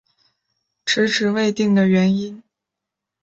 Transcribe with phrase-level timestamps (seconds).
[0.83, 2.41] 迟迟未定的原因